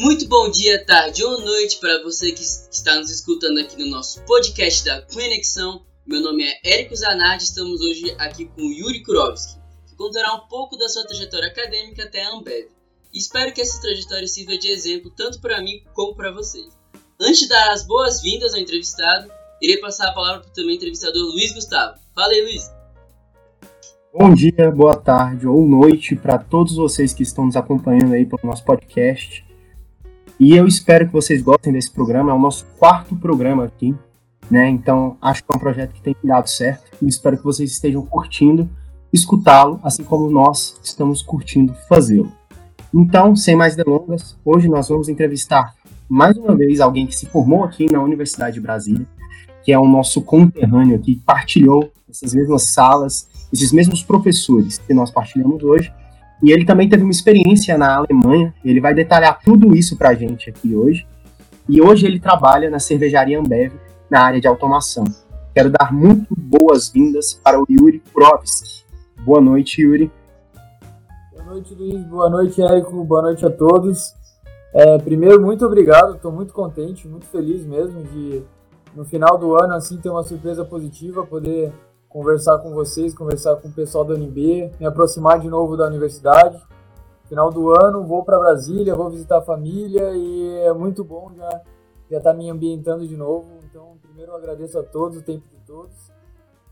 [0.00, 4.22] Muito bom dia, tarde ou noite para você que está nos escutando aqui no nosso
[4.22, 5.82] podcast da Conexão.
[6.06, 10.78] Meu nome é Érico Zanardi, estamos hoje aqui com Yuri Kurovski, que contará um pouco
[10.78, 12.68] da sua trajetória acadêmica até a Ambev.
[13.12, 16.74] E espero que essa trajetória sirva de exemplo tanto para mim como para vocês.
[17.20, 19.30] Antes de dar as boas-vindas ao entrevistado,
[19.60, 21.98] irei passar a palavra para o também entrevistador Luiz Gustavo.
[22.14, 22.72] Fala aí, Luiz.
[24.14, 28.40] Bom dia, boa tarde ou noite para todos vocês que estão nos acompanhando aí pelo
[28.44, 29.49] nosso podcast.
[30.40, 33.94] E eu espero que vocês gostem desse programa, é o nosso quarto programa aqui,
[34.50, 34.70] né?
[34.70, 38.00] Então, acho que é um projeto que tem dado certo e espero que vocês estejam
[38.06, 38.66] curtindo
[39.12, 42.32] escutá-lo, assim como nós estamos curtindo fazê-lo.
[42.92, 45.74] Então, sem mais delongas, hoje nós vamos entrevistar
[46.08, 49.06] mais uma vez alguém que se formou aqui na Universidade de Brasília,
[49.62, 55.10] que é o nosso conterrâneo aqui, partilhou essas mesmas salas esses mesmos professores que nós
[55.10, 55.92] partilhamos hoje.
[56.42, 60.14] E ele também teve uma experiência na Alemanha, ele vai detalhar tudo isso para a
[60.14, 61.06] gente aqui hoje.
[61.68, 63.72] E hoje ele trabalha na cervejaria Ambev,
[64.10, 65.04] na área de automação.
[65.54, 68.84] Quero dar muito boas-vindas para o Yuri Kurovski.
[69.24, 70.10] Boa noite, Yuri.
[71.32, 72.04] Boa noite, Luiz.
[72.04, 73.04] Boa noite, Érico.
[73.04, 74.14] Boa noite a todos.
[74.72, 76.14] É, primeiro, muito obrigado.
[76.14, 78.42] Estou muito contente, muito feliz mesmo de,
[78.94, 81.72] no final do ano, assim, ter uma surpresa positiva, poder
[82.10, 86.60] conversar com vocês, conversar com o pessoal da UNB, me aproximar de novo da universidade.
[87.28, 91.62] Final do ano, vou para Brasília, vou visitar a família e é muito bom já
[92.10, 93.48] já estar tá me ambientando de novo.
[93.64, 96.10] Então, primeiro eu agradeço a todos, o tempo de todos.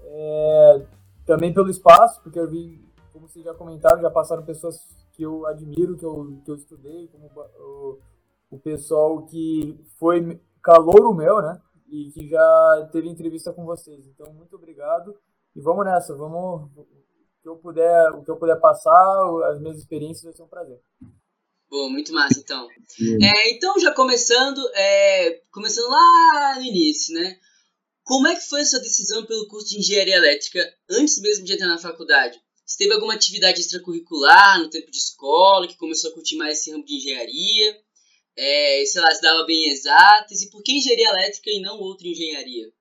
[0.02, 0.82] É,
[1.24, 4.80] também pelo espaço, porque eu vi, como vocês já comentaram, já passaram pessoas
[5.12, 7.98] que eu admiro, que eu, que eu estudei, como o,
[8.50, 11.60] o pessoal que foi calouro meu, né?
[11.88, 14.08] E que já teve entrevista com vocês.
[14.08, 15.14] Então, muito obrigado.
[15.54, 16.70] E vamos nessa, vamos.
[16.76, 16.86] O
[17.42, 20.80] que eu puder, o que eu puder passar, as minhas experiências vai ser um prazer.
[21.70, 22.66] Bom, muito massa, então.
[23.22, 27.38] É, então, já começando, é, começando lá no início, né?
[28.02, 31.52] Como é que foi a sua decisão pelo curso de engenharia elétrica antes mesmo de
[31.52, 32.40] entrar na faculdade?
[32.64, 36.70] Você teve alguma atividade extracurricular no tempo de escola que começou a curtir mais esse
[36.70, 37.76] ramo de engenharia?
[38.36, 40.40] É, sei lá, se dava bem exatas?
[40.40, 42.72] E por que engenharia elétrica e não outra engenharia?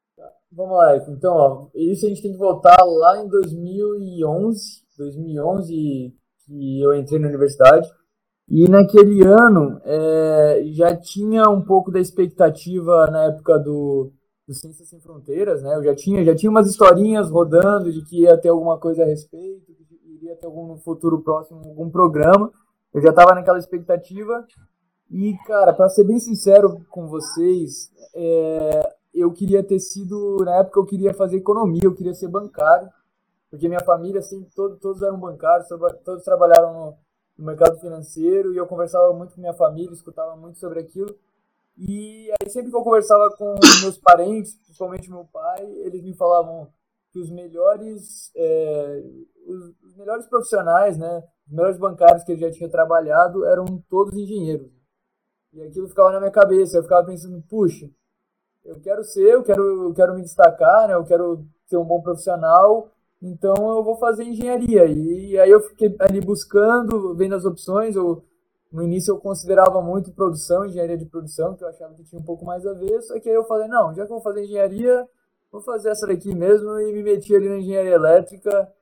[0.58, 6.16] Vamos lá, então, ó, isso a gente tem que voltar lá em 2011, 2011
[6.48, 7.88] que eu entrei na universidade.
[8.50, 14.12] E naquele ano é, já tinha um pouco da expectativa na época do,
[14.48, 15.76] do Ciências Sem Fronteiras, né?
[15.76, 19.06] Eu já tinha, já tinha umas historinhas rodando de que ia ter alguma coisa a
[19.06, 22.52] respeito, que iria ter algum futuro próximo algum programa.
[22.92, 24.44] Eu já estava naquela expectativa.
[25.12, 30.80] E, cara, para ser bem sincero com vocês, é, eu queria ter sido, na época
[30.80, 32.90] eu queria fazer economia, eu queria ser bancário,
[33.50, 35.68] porque minha família, assim, todo, todos eram bancários,
[36.04, 36.98] todos trabalharam no,
[37.38, 41.18] no, mercado financeiro, e eu conversava muito com minha família, escutava muito sobre aquilo,
[41.78, 46.68] e aí sempre que eu conversava com meus parentes, principalmente meu pai, eles me falavam
[47.12, 49.04] que os melhores, é,
[49.48, 54.72] os, melhores profissionais, né, os melhores bancários que ele já tinha trabalhado eram todos engenheiros.
[55.54, 57.90] E aquilo ficava na minha cabeça, eu ficava pensando, puxa,
[58.68, 60.94] eu quero ser, eu quero, eu quero me destacar, né?
[60.94, 62.90] Eu quero ser um bom profissional,
[63.22, 64.86] então eu vou fazer engenharia.
[64.86, 67.96] E, aí eu fiquei ali buscando, vendo as opções.
[67.96, 68.24] Eu,
[68.72, 72.26] no início eu considerava muito produção, engenharia de produção, que eu achava que tinha um
[72.26, 74.44] pouco mais a ver, só que aí eu falei, não, já que eu vou fazer
[74.44, 75.08] engenharia,
[75.50, 78.74] vou fazer essa daqui mesmo e me meti ali na engenharia elétrica.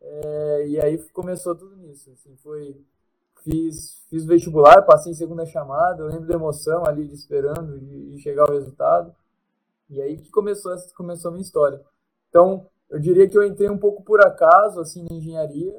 [0.00, 2.10] É, e aí começou tudo nisso.
[2.12, 2.80] Assim, foi,
[3.42, 8.12] fiz, fiz vestibular, passei em segunda chamada, eu lembro da emoção ali de esperando de,
[8.12, 9.14] de chegar o resultado.
[9.88, 11.80] E aí que começou, começou a minha história.
[12.28, 15.74] Então, eu diria que eu entrei um pouco por acaso, assim, na engenharia.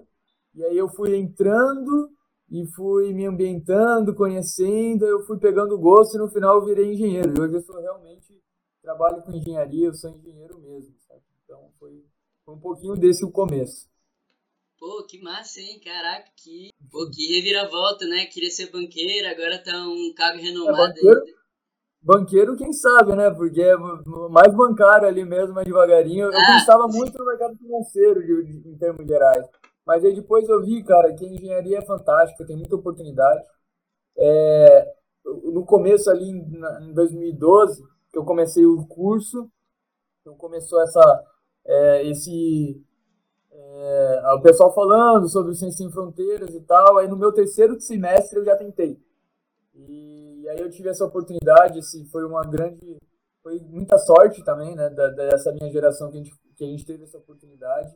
[0.54, 2.10] E aí eu fui entrando
[2.50, 7.34] e fui me ambientando, conhecendo, eu fui pegando gosto e no final eu virei engenheiro.
[7.36, 8.42] E hoje eu sou realmente,
[8.82, 11.22] trabalho com engenharia, eu sou engenheiro mesmo, sabe?
[11.44, 12.06] Então foi,
[12.46, 13.88] foi um pouquinho desse o começo.
[14.78, 15.80] Pô, que massa, hein?
[15.84, 18.25] Caraca, que, pô, que reviravolta, né?
[18.25, 21.34] Queria ser banqueiro, agora tá um cargo renomado é, banqueiro, aí.
[22.06, 23.31] Banqueiro, quem sabe, né?
[23.31, 23.75] Porque é
[24.30, 26.25] mais bancário ali mesmo, mais devagarinho.
[26.25, 26.60] Eu ah.
[26.60, 29.44] pensava muito no mercado financeiro, de, em termos gerais.
[29.84, 33.44] Mas aí depois eu vi, cara, que a engenharia é fantástica, tem muita oportunidade.
[34.16, 34.94] É,
[35.52, 39.50] no começo ali, em 2012, que eu comecei o curso,
[40.22, 41.24] então começou essa,
[41.66, 42.80] é, esse...
[43.51, 47.00] É, o pessoal falando sobre o Ciência Sem Fronteiras e tal.
[47.00, 49.00] Aí no meu terceiro semestre eu já tentei.
[49.74, 50.14] E
[50.45, 52.97] e aí eu tive essa oportunidade, assim, foi uma grande,
[53.42, 56.86] foi muita sorte também, né, da, dessa minha geração que a gente, que a gente
[56.86, 57.92] teve essa oportunidade.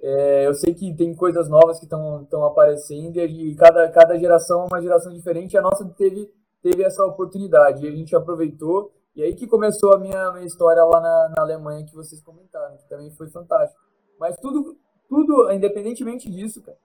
[0.00, 4.66] É, eu sei que tem coisas novas que estão aparecendo e cada, cada geração é
[4.72, 5.58] uma geração diferente.
[5.58, 6.32] A nossa teve
[6.62, 8.92] teve essa oportunidade e a gente aproveitou.
[9.16, 12.76] E aí que começou a minha, minha história lá na, na Alemanha que vocês comentaram,
[12.76, 13.82] que também foi fantástico.
[14.16, 14.76] Mas tudo,
[15.08, 16.78] tudo, independentemente disso, cara,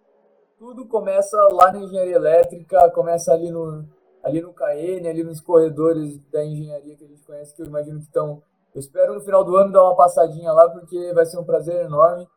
[0.58, 3.86] tudo começa lá na engenharia elétrica, começa ali no,
[4.26, 8.00] ali no KN, ali nos corredores da engenharia que a gente conhece, que eu imagino
[8.00, 8.42] que estão.
[8.74, 11.86] Eu espero no final do ano dar uma passadinha lá, porque vai ser um prazer
[11.86, 12.28] enorme.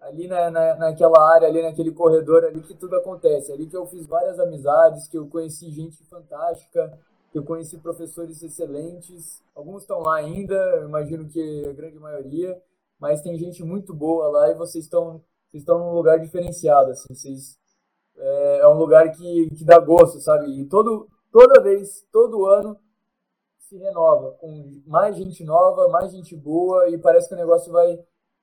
[0.00, 3.52] Ali na, na, naquela área, ali naquele corredor, ali que tudo acontece.
[3.52, 6.98] Ali que eu fiz várias amizades, que eu conheci gente fantástica,
[7.30, 9.42] que eu conheci professores excelentes.
[9.54, 12.60] Alguns estão lá ainda, imagino que a grande maioria,
[12.98, 17.14] mas tem gente muito boa lá e vocês estão vocês estão num lugar diferenciado, assim,
[17.14, 17.56] vocês
[18.16, 20.50] é, é um lugar que, que dá gosto, sabe?
[20.50, 22.80] E todo, toda vez, todo ano,
[23.58, 27.98] se renova com mais gente nova, mais gente boa e parece que o negócio vai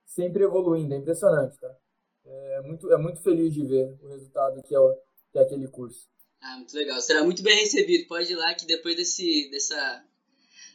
[0.06, 0.94] sempre evoluindo.
[0.94, 1.76] É impressionante, tá?
[2.24, 4.94] É muito, é muito feliz de ver o resultado que é, o,
[5.32, 6.08] que é aquele curso.
[6.40, 7.02] Ah, muito legal.
[7.02, 8.08] Será muito bem recebido.
[8.08, 10.06] Pode ir lá que depois desse, dessa,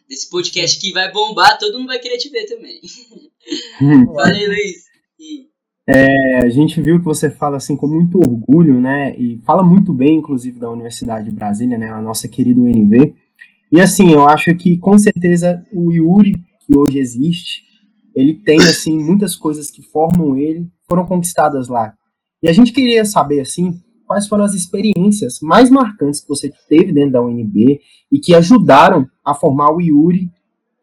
[0.08, 2.80] desse podcast que vai bombar, todo mundo vai querer te ver também.
[4.12, 4.86] Valeu, Luiz.
[5.20, 5.47] E...
[5.90, 9.16] É, a gente viu que você fala assim com muito orgulho, né?
[9.16, 11.88] E fala muito bem, inclusive, da Universidade de Brasília, né?
[11.88, 13.14] A nossa querida UNV.
[13.72, 16.34] E assim, eu acho que com certeza o Yuri,
[16.66, 17.62] que hoje existe,
[18.14, 21.94] ele tem assim muitas coisas que formam ele, foram conquistadas lá.
[22.42, 26.92] E a gente queria saber assim, quais foram as experiências mais marcantes que você teve
[26.92, 27.80] dentro da UNB
[28.12, 30.30] e que ajudaram a formar o Yuri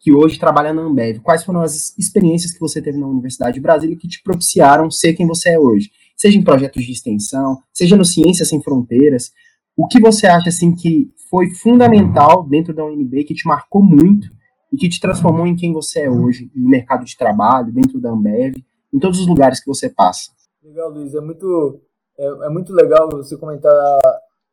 [0.05, 1.19] que hoje trabalha na Ambev.
[1.19, 5.15] Quais foram as experiências que você teve na Universidade de Brasília que te propiciaram ser
[5.15, 5.89] quem você é hoje?
[6.15, 9.31] Seja em projetos de extensão, seja no Ciências Sem Fronteiras.
[9.75, 14.29] O que você acha assim que foi fundamental dentro da UNB, que te marcou muito
[14.71, 18.11] e que te transformou em quem você é hoje, no mercado de trabalho, dentro da
[18.11, 18.57] Ambev,
[18.93, 20.29] em todos os lugares que você passa?
[20.63, 21.15] Legal, Luiz.
[21.15, 21.81] É muito,
[22.15, 23.73] é, é muito legal você comentar,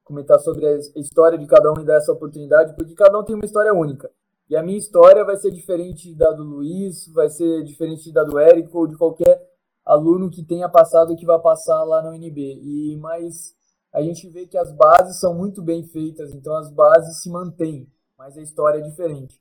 [0.03, 3.37] comentar sobre a história de cada um e dar essa oportunidade, porque cada um tem
[3.37, 4.11] uma história única.
[4.49, 8.39] E a minha história vai ser diferente da do Luiz, vai ser diferente da do
[8.39, 9.41] Érico ou de qualquer
[9.85, 12.61] aluno que tenha passado que vai passar lá na UNB.
[12.63, 13.55] E mas
[13.93, 17.89] a gente vê que as bases são muito bem feitas, então as bases se mantêm,
[18.19, 19.41] mas a história é diferente.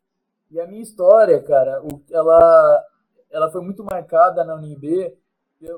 [0.49, 2.85] E a minha história, cara, ela
[3.29, 5.17] ela foi muito marcada na UNB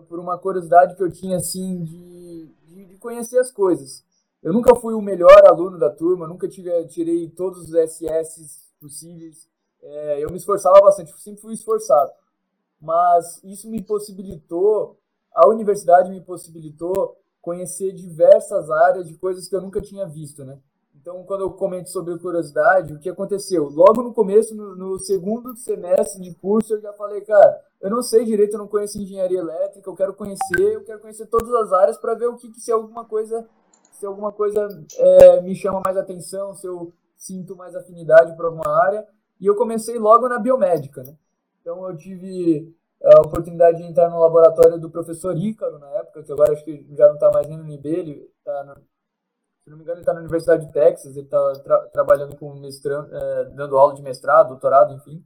[0.08, 4.04] por uma curiosidade que eu tinha assim de, de, de conhecer as coisas.
[4.42, 9.48] Eu nunca fui o melhor aluno da turma, nunca tive, tirei todos os SS possíveis.
[9.82, 12.12] É, eu me esforçava bastante, sempre fui esforçado.
[12.82, 15.00] Mas isso me possibilitou,
[15.34, 20.60] a universidade me possibilitou conhecer diversas áreas de coisas que eu nunca tinha visto, né?
[20.96, 23.68] Então, quando eu comento sobre curiosidade, o que aconteceu?
[23.68, 28.02] Logo no começo, no, no, segundo semestre de curso, eu já falei, cara, eu não
[28.02, 31.74] sei direito, eu não conheço engenharia elétrica, eu quero conhecer, eu quero conhecer todas as
[31.74, 33.46] áreas para ver o que, se alguma coisa,
[33.92, 34.66] se alguma coisa
[34.98, 39.08] é, me chama mais atenção, se eu sinto mais afinidade para alguma área.
[39.40, 41.16] E eu comecei logo na biomédica, né?
[41.62, 46.31] Então eu tive a oportunidade de entrar no laboratório do professor Ícaro na época, que
[46.31, 48.75] agora acho que já não está mais nem no NIB, ele está,
[49.64, 52.54] se não me engano, ele está na Universidade de Texas, ele está tra trabalhando com
[52.56, 55.24] mestrando, é, dando aula de mestrado, doutorado, enfim.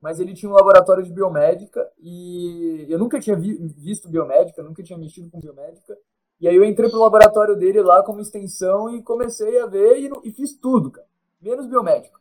[0.00, 4.82] Mas ele tinha um laboratório de biomédica e eu nunca tinha vi visto biomédica, nunca
[4.82, 5.96] tinha mexido com biomédica.
[6.40, 10.10] E aí eu entrei pro laboratório dele lá como extensão e comecei a ver e,
[10.24, 11.09] e fiz tudo, cara
[11.40, 12.20] menos biomédico.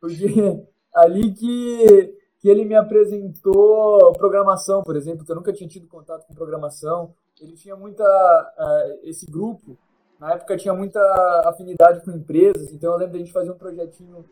[0.00, 0.26] Porque
[0.94, 6.26] ali que, que ele me apresentou programação, por exemplo, que eu nunca tinha tido contato
[6.26, 7.14] com programação.
[7.40, 8.04] Ele tinha muita.
[8.04, 9.76] Uh, esse grupo,
[10.18, 11.00] na época, tinha muita
[11.44, 14.24] afinidade com empresas, então eu lembro de a gente fazer um projetinho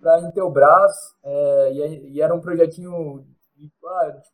[0.00, 4.30] para a Intelbras, é, e, e, era um projetinho de, ah, de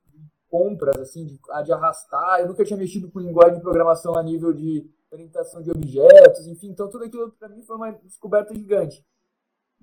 [0.48, 2.40] compras, assim, de, de arrastar.
[2.40, 6.68] Eu nunca tinha mexido com linguagem de programação a nível de orientação de objetos, enfim,
[6.68, 9.04] então tudo aquilo para mim foi uma descoberta gigante.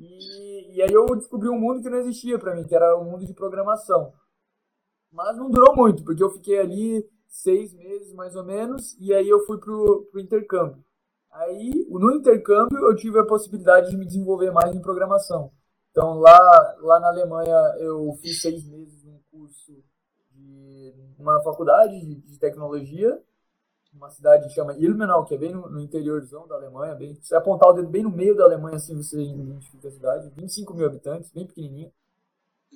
[0.04, 3.02] E, e aí eu descobri um mundo que não existia para mim, que era o
[3.02, 4.14] um mundo de programação.
[5.12, 9.28] Mas não durou muito, porque eu fiquei ali seis meses mais ou menos, e aí
[9.28, 10.84] eu fui pro, pro intercâmbio.
[11.32, 15.52] Aí, no intercâmbio, eu tive a possibilidade de me desenvolver mais em programação.
[15.90, 19.74] Então, lá, lá na Alemanha, eu fiz seis meses num curso
[20.32, 23.20] de uma faculdade de, de tecnologia,
[24.04, 26.94] uma cidade que chama Ilmenau, que é bem no, no interiorzão da Alemanha.
[26.94, 29.92] Bem, se você apontar o dedo bem no meio da Alemanha, assim você identifica a
[29.92, 30.30] cidade.
[30.36, 31.92] 25 mil habitantes, bem pequenininha.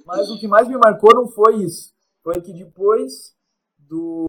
[0.05, 1.93] Mas o que mais me marcou não foi isso.
[2.23, 3.35] Foi que depois
[3.77, 4.25] do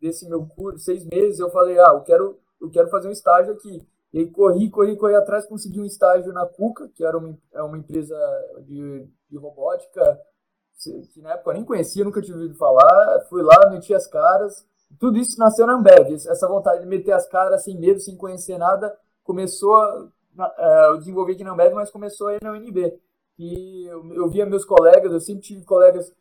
[0.00, 3.52] desse meu curso, seis meses, eu falei, ah, eu quero, eu quero fazer um estágio
[3.52, 3.86] aqui.
[4.12, 7.62] E aí corri, corri, corri atrás, consegui um estágio na Cuca, que era uma, é
[7.62, 8.16] uma empresa
[8.66, 10.20] de, de robótica,
[11.12, 13.20] que na época eu nem conhecia, nunca tinha ouvido falar.
[13.28, 14.66] Fui lá, meti as caras,
[14.98, 16.14] tudo isso nasceu na Ambev.
[16.14, 20.98] Essa vontade de meter as caras sem medo, sem conhecer nada, começou a, uh, eu
[20.98, 22.98] desenvolvi aqui na Ambev, mas começou aí na UNB.
[23.38, 26.12] E eu, eu via meus colegas, eu sempre tive colegas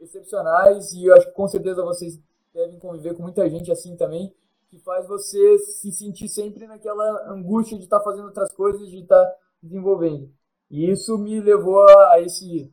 [0.00, 2.20] excepcionais e eu acho que com certeza vocês
[2.52, 4.34] devem conviver com muita gente assim também,
[4.68, 9.00] que faz você se sentir sempre naquela angústia de estar tá fazendo outras coisas, de
[9.00, 10.30] estar tá desenvolvendo.
[10.70, 12.72] E isso me levou a esse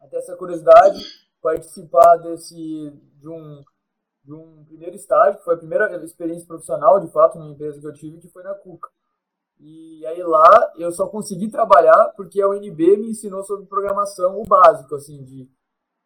[0.00, 1.02] até essa curiosidade
[1.40, 3.62] participar desse de um
[4.24, 7.86] de um primeiro estágio, que foi a primeira experiência profissional, de fato, numa empresa que
[7.86, 8.88] eu tive, que foi na Cuca.
[9.58, 14.44] E aí lá eu só consegui trabalhar porque a UNB me ensinou sobre programação, o
[14.44, 15.48] básico, assim, de,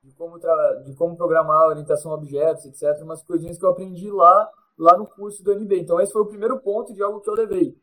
[0.02, 0.38] de, como,
[0.84, 3.02] de como programar, orientação a objetos, etc.
[3.02, 5.78] Umas coisinhas que eu aprendi lá, lá no curso do UNB.
[5.78, 7.74] Então esse foi o primeiro ponto de algo que eu levei.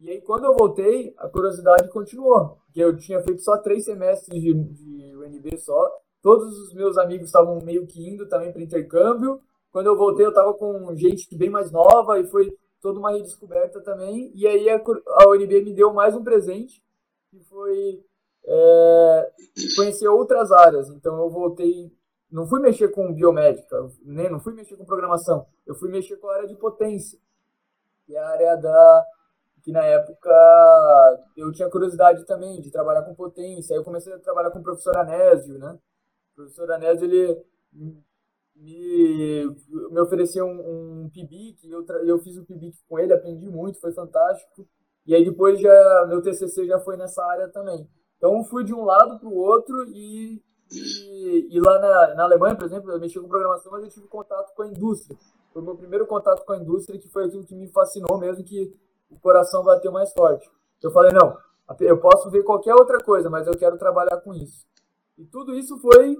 [0.00, 4.40] E aí quando eu voltei, a curiosidade continuou, porque eu tinha feito só três semestres
[4.40, 5.90] de, de UNB só,
[6.22, 9.40] todos os meus amigos estavam meio que indo também para intercâmbio,
[9.74, 13.80] quando eu voltei, eu estava com gente bem mais nova e foi toda uma redescoberta
[13.80, 14.30] também.
[14.32, 16.80] E aí a, a UNB me deu mais um presente,
[17.28, 18.00] que foi
[18.44, 19.32] é,
[19.74, 20.88] conhecer outras áreas.
[20.90, 21.92] Então eu voltei,
[22.30, 26.28] não fui mexer com biomédica, nem não fui mexer com programação, eu fui mexer com
[26.28, 27.18] a área de potência,
[28.06, 29.04] que é a área da
[29.64, 30.30] que na época
[31.36, 33.74] eu tinha curiosidade também de trabalhar com potência.
[33.74, 35.76] Aí eu comecei a trabalhar com o professor Anésio, né?
[36.32, 37.44] O professor Anésio ele
[38.56, 39.44] me,
[39.90, 43.92] me ofereceu um, um PIBIC, eu, eu fiz o PIBIC com ele, aprendi muito, foi
[43.92, 44.66] fantástico.
[45.06, 47.88] E aí depois já meu TCC já foi nessa área também.
[48.16, 50.42] Então fui de um lado para o outro e,
[50.72, 54.06] e, e, lá na, na Alemanha, por exemplo, eu mexi com programação, mas eu tive
[54.06, 55.18] contato com a indústria.
[55.52, 58.42] Foi o meu primeiro contato com a indústria que foi aquilo que me fascinou mesmo,
[58.42, 58.74] que
[59.10, 60.50] o coração bateu mais forte.
[60.82, 61.36] Eu falei, não,
[61.80, 64.66] eu posso ver qualquer outra coisa, mas eu quero trabalhar com isso.
[65.16, 66.16] E tudo isso foi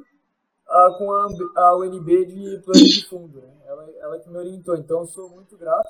[0.69, 3.49] uh, com a, a UNB de plano de fundo, né?
[3.67, 5.89] Ela, ela que me orientou, então eu sou muito grato.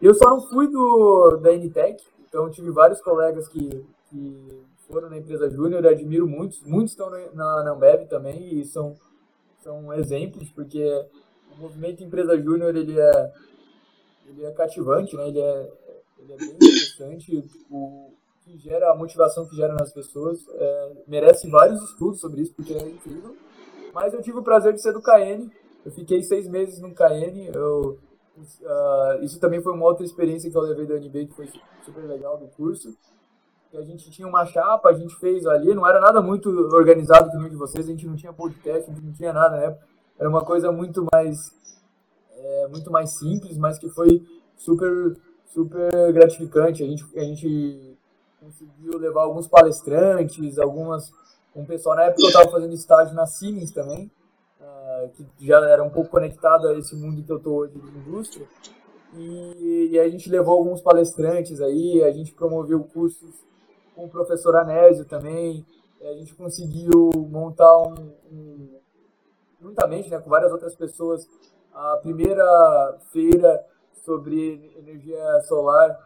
[0.00, 5.18] Eu só não fui do da NTEC, então tive vários colegas que, que foram na
[5.18, 8.96] empresa Júnior, admiro muitos, muitos estão na, na Ambev também e são,
[9.62, 10.82] são exemplos, porque
[11.56, 13.32] o movimento empresa Júnior ele é,
[14.26, 15.28] ele é cativante, né?
[15.28, 15.72] ele, é,
[16.18, 18.12] ele é bem interessante, o
[18.44, 22.72] que gera, a motivação que gera nas pessoas, é, merece vários estudos sobre isso, porque
[22.72, 23.36] é incrível.
[23.92, 25.48] Mas eu tive o prazer de ser do KN.
[25.84, 27.50] Eu fiquei seis meses no KN.
[27.54, 27.98] Eu,
[28.38, 31.48] uh, isso também foi uma outra experiência que eu levei da UNB, que foi
[31.84, 32.96] super legal do curso.
[33.70, 37.30] Que a gente tinha uma chapa, a gente fez ali, não era nada muito organizado
[37.30, 39.62] que nem de vocês, a gente não tinha podcast, a gente não tinha nada na
[39.64, 39.86] época.
[40.18, 41.54] Era uma coisa muito mais,
[42.34, 44.22] é, muito mais simples, mas que foi
[44.56, 45.16] super,
[45.46, 46.82] super gratificante.
[46.82, 47.98] A gente, a gente
[48.40, 51.12] conseguiu levar alguns palestrantes, algumas
[51.60, 51.96] um pessoal.
[51.96, 54.10] Na época eu estava fazendo estágio na Siemens também,
[54.60, 57.98] uh, que já era um pouco conectado a esse mundo que eu estou hoje de
[57.98, 58.46] indústria.
[59.14, 63.34] E, e, a gente levou alguns palestrantes aí, a gente promoveu cursos
[63.96, 65.64] com o professor Anésio também,
[66.02, 68.68] a gente conseguiu montar um, um
[69.60, 71.26] juntamente né, com várias outras pessoas,
[71.74, 73.64] a primeira feira
[74.04, 75.98] sobre energia solar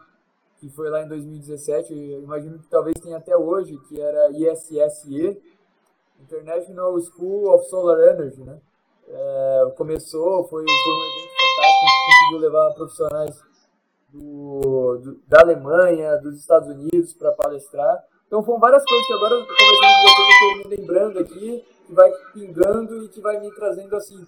[0.63, 5.41] que foi lá em 2017, eu imagino que talvez tenha até hoje, que era ISSE,
[6.21, 8.57] International School of Solar Energy, né?
[9.09, 13.43] É, começou, foi, foi um evento fantástico, conseguiu levar profissionais
[14.07, 18.01] do, do, da Alemanha, dos Estados Unidos para palestrar.
[18.25, 23.03] Então foram várias coisas que agora, conversando com estou me lembrando aqui, que vai pingando
[23.03, 24.25] e que vai me trazendo assim,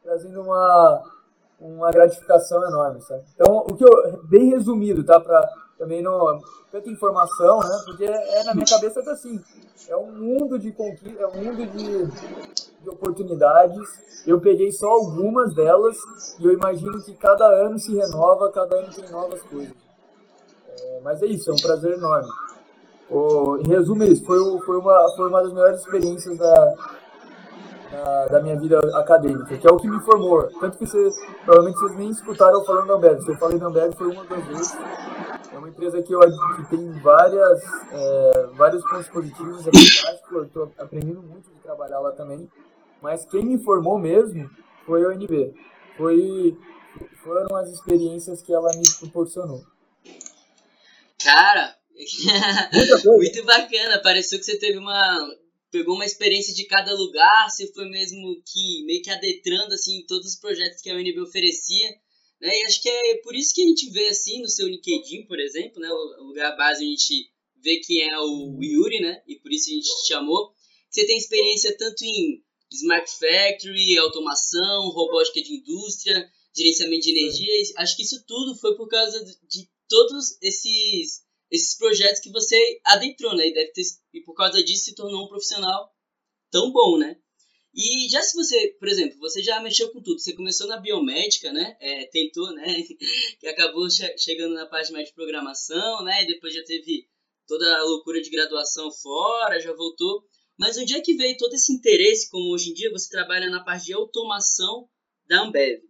[0.00, 1.02] trazendo uma,
[1.58, 3.24] uma gratificação enorme, sabe?
[3.34, 5.48] Então, o que eu, bem resumido, tá, para
[5.82, 6.38] também não
[6.70, 7.82] tanta informação, né?
[7.84, 9.40] Porque é na minha cabeça tá assim,
[9.88, 14.22] é um mundo de conquista, é um mundo de, de oportunidades.
[14.24, 15.96] Eu peguei só algumas delas
[16.38, 19.74] e eu imagino que cada ano se renova, cada ano tem novas coisas.
[20.78, 22.30] É, mas é isso, é um prazer enorme.
[23.10, 26.74] O, em resumo, é isso foi, foi, uma, foi uma das melhores experiências da,
[27.90, 30.48] da, da, minha vida acadêmica, que é o que me formou.
[30.60, 31.12] Tanto que vocês,
[31.44, 33.20] provavelmente vocês nem escutaram eu falando da Ambev.
[33.20, 34.78] Se eu falei da Ambev foi uma das vezes.
[35.52, 40.34] É uma empresa que, eu, que tem várias, é, vários pontos positivos, é fantástico.
[40.34, 42.50] Eu estou aprendendo muito de trabalhar lá também.
[43.02, 44.50] Mas quem me formou mesmo
[44.86, 45.54] foi a UNB.
[45.96, 46.56] Foi,
[47.22, 49.62] foram as experiências que ela me proporcionou.
[51.22, 51.76] Cara,
[53.04, 54.00] muito bacana.
[54.02, 55.28] Pareceu que você teve uma
[55.72, 60.34] pegou uma experiência de cada lugar, você foi mesmo que meio que adentrando assim todos
[60.34, 61.88] os projetos que a UNB oferecia,
[62.42, 62.50] né?
[62.58, 65.38] E acho que é por isso que a gente vê assim no seu LinkedIn, por
[65.38, 67.30] exemplo, né, o lugar base a gente
[67.62, 69.22] vê quem é o Yuri, né?
[69.28, 70.52] E por isso a gente te chamou.
[70.90, 77.62] Você tem experiência tanto em Smart Factory, automação, robótica de indústria, gerenciamento de energia.
[77.76, 83.36] Acho que isso tudo foi por causa de todos esses esses projetos que você adentrou,
[83.36, 83.46] né?
[83.46, 83.82] E deve ter,
[84.14, 85.92] e por causa disso se tornou um profissional
[86.50, 87.20] tão bom, né?
[87.74, 91.50] E já se você, por exemplo, você já mexeu com tudo, você começou na biomédica,
[91.52, 91.74] né?
[91.80, 92.66] É, tentou, né?
[93.42, 96.22] e acabou che chegando na parte mais de programação, né?
[96.22, 97.08] E depois já teve
[97.46, 100.22] toda a loucura de graduação fora, já voltou.
[100.58, 103.64] Mas onde é que veio todo esse interesse, como hoje em dia você trabalha na
[103.64, 104.86] parte de automação
[105.26, 105.80] da Ambev?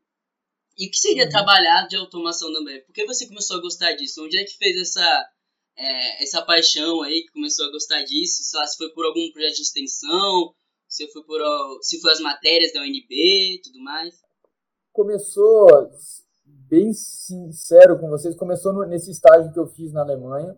[0.78, 1.30] E o que seria uhum.
[1.30, 2.84] trabalhar de automação da Ambev?
[2.84, 4.24] Por que você começou a gostar disso?
[4.24, 5.30] Onde é que fez essa,
[5.76, 8.44] é, essa paixão aí, que começou a gostar disso?
[8.44, 10.54] Sei lá, se foi por algum projeto de extensão,
[10.94, 11.40] se foi, por,
[11.80, 14.14] se foi as matérias da UNB tudo mais?
[14.92, 15.66] Começou,
[16.44, 20.56] bem sincero com vocês, começou nesse estágio que eu fiz na Alemanha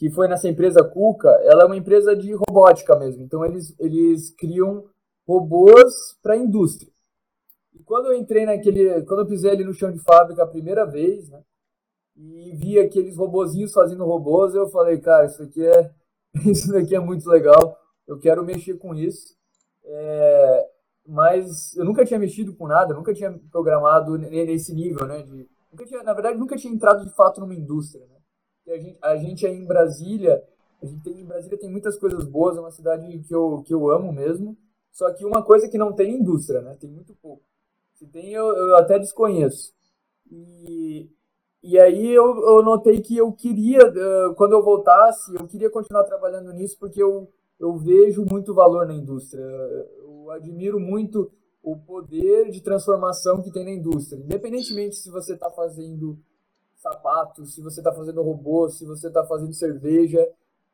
[0.00, 3.22] que foi nessa empresa Kuka, ela é uma empresa de robótica mesmo.
[3.22, 4.86] Então eles, eles criam
[5.28, 6.90] robôs para a indústria.
[7.74, 10.86] E quando eu entrei naquele, quando eu pisei ali no chão de fábrica a primeira
[10.86, 11.42] vez, né,
[12.16, 15.90] e vi aqueles robozinhos fazendo robôs, eu falei, cara, isso aqui é,
[16.50, 17.76] isso daqui é muito legal.
[18.08, 19.36] Eu quero mexer com isso.
[19.92, 20.68] É,
[21.06, 25.22] mas eu nunca tinha mexido com nada, nunca tinha programado nesse nível, né?
[25.22, 25.48] De,
[25.86, 28.06] tinha, na verdade, nunca tinha entrado de fato numa indústria.
[28.06, 28.72] Né?
[28.72, 30.42] a gente, a gente aí em Brasília,
[30.82, 33.74] a gente tem, em Brasília tem muitas coisas boas, é uma cidade que eu, que
[33.74, 34.56] eu amo mesmo.
[34.92, 36.76] Só que uma coisa que não tem indústria, né?
[36.78, 37.42] Tem muito pouco.
[37.94, 39.72] Se tem, eu, eu até desconheço.
[40.30, 41.10] E,
[41.62, 43.80] e aí eu, eu notei que eu queria,
[44.36, 47.30] quando eu voltasse, eu queria continuar trabalhando nisso porque eu,
[47.60, 49.42] eu vejo muito valor na indústria.
[49.42, 51.30] Eu admiro muito
[51.62, 54.18] o poder de transformação que tem na indústria.
[54.18, 56.18] Independentemente se você está fazendo
[56.74, 60.26] sapatos, se você está fazendo robô, se você está fazendo cerveja,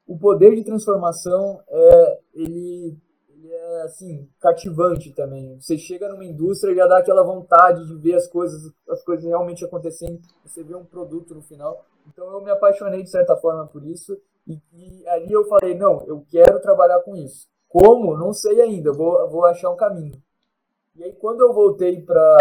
[0.07, 2.97] o poder de transformação é ele,
[3.31, 5.61] ele, é assim cativante também.
[5.61, 9.25] Você chega numa indústria e já dá aquela vontade de ver as coisas, as coisas
[9.25, 10.21] realmente acontecendo.
[10.45, 11.85] Você vê um produto no final.
[12.07, 16.05] Então eu me apaixonei de certa forma por isso e, e ali eu falei não,
[16.07, 17.49] eu quero trabalhar com isso.
[17.69, 18.17] Como?
[18.17, 18.93] Não sei ainda.
[18.93, 20.21] Vou, vou achar um caminho.
[20.95, 22.39] E aí quando eu voltei para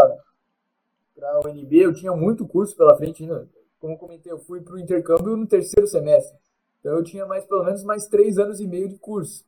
[1.21, 3.49] a UNB, eu tinha muito curso pela frente ainda.
[3.79, 6.37] Como comentei, eu fui para o intercâmbio no terceiro semestre.
[6.79, 9.43] Então eu tinha mais pelo menos mais três anos e meio de curso.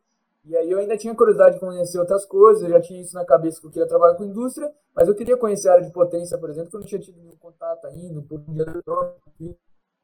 [0.48, 3.26] E aí eu ainda tinha curiosidade de conhecer outras coisas, eu já tinha isso na
[3.26, 6.38] cabeça que eu queria trabalhar com indústria, mas eu queria conhecer a área de potência,
[6.38, 8.66] por exemplo, que eu não tinha tido nenhum contato ainda, por um dia
[9.40, 9.56] E aí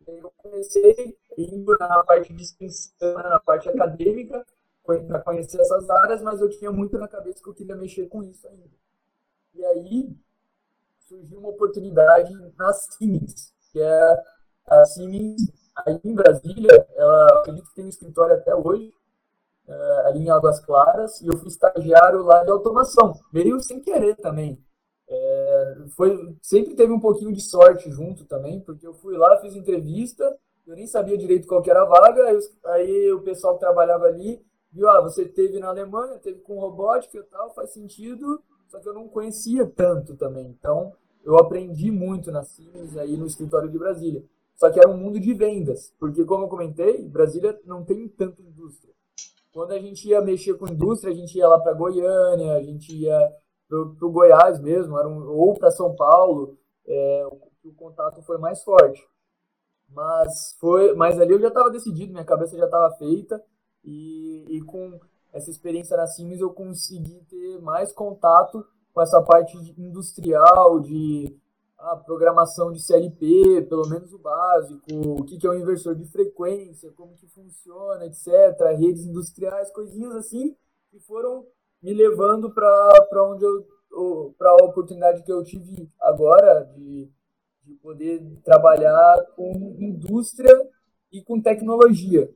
[0.07, 4.45] eu comecei indo na parte de extensão, na parte acadêmica,
[4.83, 8.21] para conhecer essas áreas, mas eu tinha muito na cabeça que eu queria mexer com
[8.23, 8.69] isso ainda.
[9.55, 10.15] E aí
[11.07, 14.23] surgiu uma oportunidade na Siemens, que é
[14.67, 15.41] a Siemens,
[15.85, 18.93] aí em Brasília, ela acredito que tem um escritório até hoje,
[19.67, 24.15] é, ali em Águas Claras, e eu fui estagiário lá de automação, meio sem querer
[24.17, 24.61] também.
[25.07, 29.55] É, foi, sempre teve um pouquinho de sorte junto também, porque eu fui lá, fiz
[29.55, 33.59] entrevista, eu nem sabia direito qual que era a vaga, aí, aí o pessoal que
[33.59, 38.41] trabalhava ali viu, ah, você teve na Alemanha, teve com robótica e tal, faz sentido,
[38.67, 40.47] só que eu não conhecia tanto também.
[40.47, 44.23] Então, eu aprendi muito na Siemens aí no escritório de Brasília.
[44.55, 48.41] Só que era um mundo de vendas, porque como eu comentei, Brasília não tem tanta
[48.41, 48.93] indústria.
[49.51, 52.95] Quando a gente ia mexer com indústria, a gente ia lá para Goiânia, a gente
[52.95, 53.31] ia
[53.97, 58.37] para o Goiás mesmo, era um, ou para São Paulo, é, o, o contato foi
[58.37, 59.05] mais forte.
[59.89, 63.43] Mas foi, mas ali eu já estava decidido, minha cabeça já estava feita
[63.83, 64.99] e, e com
[65.31, 71.35] essa experiência na Siemens eu consegui ter mais contato com essa parte industrial de
[72.05, 74.81] programação de CLP, pelo menos o básico,
[75.19, 78.27] o que, que é um inversor de frequência, como que funciona, etc.,
[78.77, 80.55] redes industriais, coisinhas assim,
[80.89, 81.45] que foram
[81.83, 83.67] me levando para onde eu
[84.37, 87.11] para a oportunidade que eu tive agora de,
[87.63, 90.51] de poder trabalhar com indústria
[91.11, 92.29] e com tecnologia.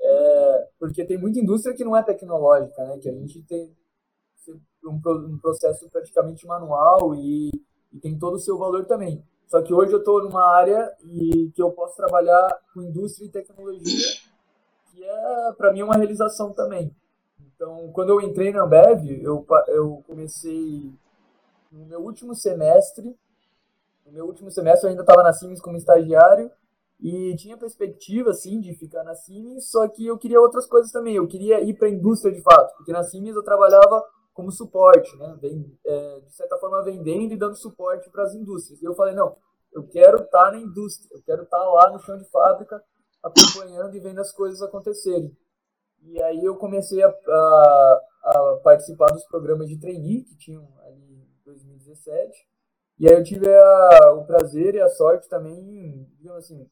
[0.00, 2.98] É, porque tem muita indústria que não é tecnológica, né?
[2.98, 3.76] Que a gente tem,
[4.84, 7.50] um, um processo praticamente manual e,
[7.92, 9.22] e, tem todo o seu valor também.
[9.46, 13.30] Só que hoje eu estou numa área e que eu posso trabalhar com indústria e
[13.30, 14.06] tecnologia,
[14.90, 16.90] que é para mim uma realização também.
[17.62, 20.92] Então, quando eu entrei na Ambev, eu, eu comecei
[21.70, 23.16] no meu último semestre.
[24.04, 26.50] No meu último semestre eu ainda estava na Siemens como estagiário
[27.00, 31.14] e tinha perspectiva assim de ficar na Siemens, só que eu queria outras coisas também.
[31.14, 35.16] Eu queria ir para a indústria de fato, porque na Siemens eu trabalhava como suporte,
[35.16, 35.38] né?
[35.86, 38.82] É, de certa forma vendendo e dando suporte para as indústrias.
[38.82, 39.36] E eu falei, não,
[39.72, 42.82] eu quero estar tá na indústria, eu quero estar tá lá no chão de fábrica,
[43.22, 45.32] acompanhando e vendo as coisas acontecerem.
[46.02, 51.00] E aí eu comecei a, a, a participar dos programas de trainee que tinham ali
[51.00, 52.48] em 2017.
[52.98, 56.68] E aí eu tive a, o prazer e a sorte também, digamos assim,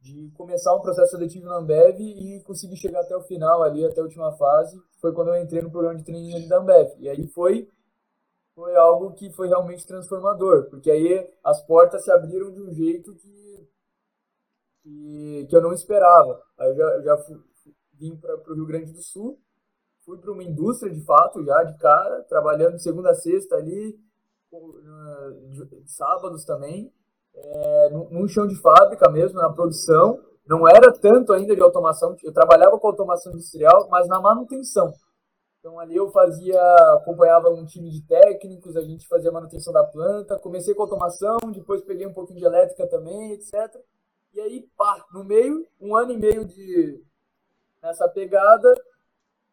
[0.00, 4.00] de começar um processo seletivo na Ambev e conseguir chegar até o final ali, até
[4.00, 4.78] a última fase.
[5.00, 6.92] Foi quando eu entrei no programa de treinamento da Ambev.
[6.98, 7.68] E aí foi
[8.54, 13.12] foi algo que foi realmente transformador, porque aí as portas se abriram de um jeito
[13.16, 13.68] que,
[14.82, 16.40] que, que eu não esperava.
[16.56, 17.36] Aí eu já, já fui,
[18.04, 19.38] vim para o Rio Grande do Sul,
[20.04, 23.98] fui para uma indústria de fato, já de cara, trabalhando de segunda a sexta ali,
[25.86, 26.92] sábados também,
[27.34, 30.20] é, num chão de fábrica mesmo, na produção.
[30.46, 34.92] Não era tanto ainda de automação, eu trabalhava com automação industrial, mas na manutenção.
[35.58, 36.60] Então ali eu fazia,
[36.98, 41.82] acompanhava um time de técnicos, a gente fazia manutenção da planta, comecei com automação, depois
[41.82, 43.54] peguei um pouquinho de elétrica também, etc.
[44.34, 47.02] E aí, pá, no meio, um ano e meio de
[47.84, 48.74] nessa pegada,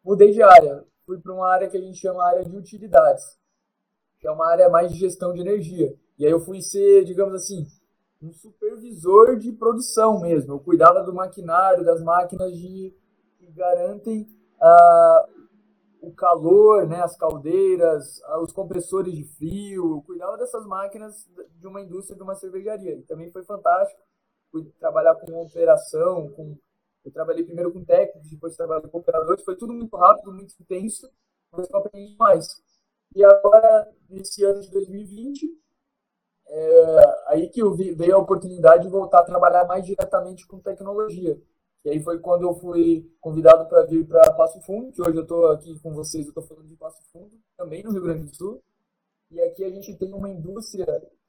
[0.02, 0.84] mudei de área.
[1.04, 3.38] Fui para uma área que a gente chama área de utilidades,
[4.18, 5.94] que é uma área mais de gestão de energia.
[6.18, 7.66] E aí eu fui ser, digamos assim,
[8.22, 10.54] um supervisor de produção mesmo.
[10.54, 12.96] Eu cuidava do maquinário, das máquinas de,
[13.38, 14.26] que garantem
[14.60, 15.42] uh,
[16.00, 21.28] o calor, né, as caldeiras, os compressores de frio, eu cuidava dessas máquinas
[21.60, 22.94] de uma indústria, de uma cervejaria.
[22.94, 24.00] E também foi fantástico.
[24.50, 26.56] Fui trabalhar com operação, com
[27.04, 31.10] eu trabalhei primeiro com técnicos, depois trabalhei com operadores, foi tudo muito rápido, muito intenso,
[31.50, 32.62] mas eu aprendi mais.
[33.14, 35.62] E agora, nesse ano de 2020,
[36.46, 36.96] é,
[37.28, 41.40] aí que eu vi, veio a oportunidade de voltar a trabalhar mais diretamente com tecnologia.
[41.84, 45.22] E aí foi quando eu fui convidado para vir para Passo Fundo, que hoje eu
[45.22, 48.36] estou aqui com vocês, eu estou falando de Passo Fundo, também no Rio Grande do
[48.36, 48.62] Sul.
[49.30, 50.86] E aqui a gente tem uma indústria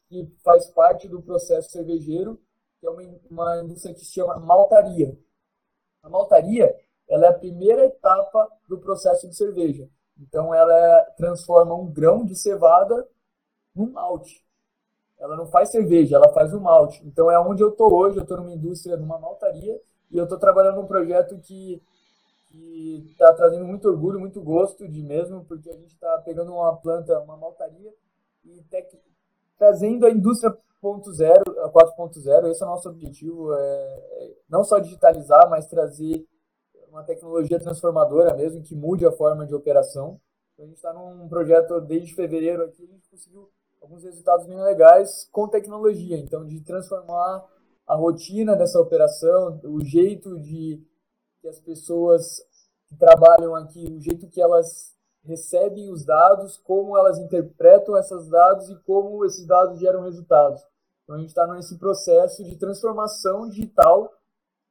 [0.08, 2.40] que faz parte do processo cervejeiro,
[2.80, 5.18] que é uma, uma indústria que se chama maltaria.
[6.04, 6.76] A maltaria
[7.10, 9.88] ela é a primeira etapa do processo de cerveja.
[10.20, 13.08] Então ela é, transforma um grão de cevada
[13.76, 14.44] num malte.
[15.20, 17.02] Ela não faz cerveja, ela faz o malte.
[17.06, 19.80] Então é onde eu estou hoje, eu estou numa indústria, numa maltaria,
[20.12, 21.82] e eu estou trabalhando num projeto que
[23.12, 27.20] está trazendo muito orgulho, muito gosto de mesmo, porque a gente está pegando uma planta,
[27.20, 27.92] uma maltaria,
[28.46, 28.94] e tec...
[29.58, 35.50] trazendo a indústria 4.0, 4.0, esse é o nosso objetivo, é, é não só digitalizar,
[35.50, 36.28] mas trazer
[36.90, 40.20] uma tecnologia transformadora mesmo, que mude a forma de operação.
[40.54, 43.50] Então, a gente está num projeto desde fevereiro aqui, a gente conseguiu
[43.82, 47.46] alguns resultados bem legais com tecnologia, então de transformar
[47.88, 50.82] a rotina dessa operação, o jeito de
[51.42, 52.42] que as pessoas
[53.00, 54.94] trabalham aqui, o jeito que elas
[55.24, 60.62] recebem os dados, como elas interpretam esses dados e como esses dados geram resultados.
[61.04, 64.12] Então a gente está nesse processo de transformação digital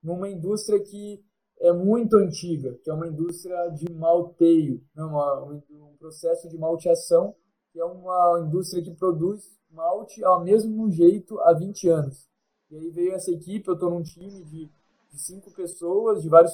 [0.02, 1.22] numa indústria que
[1.60, 5.04] é muito antiga, que é uma indústria de malteio, né?
[5.04, 7.34] uma, um processo de malteação,
[7.72, 12.28] que é uma indústria que produz malte ao mesmo jeito há 20 anos.
[12.70, 14.70] E aí veio essa equipe, eu estou num time de,
[15.10, 16.52] de, cinco pessoas, de vários.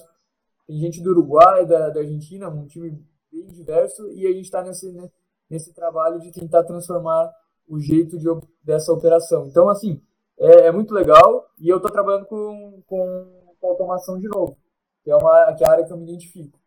[0.67, 4.63] Tem gente do Uruguai, da, da Argentina, um time bem diverso, e a gente está
[4.63, 5.11] nesse, né,
[5.49, 7.33] nesse trabalho de tentar transformar
[7.69, 8.27] o jeito de,
[8.63, 9.47] dessa operação.
[9.47, 10.01] Então, assim,
[10.39, 14.57] é, é muito legal, e eu estou trabalhando com, com, com, automação de novo,
[15.05, 16.59] que é, uma, que é a área que eu me identifico.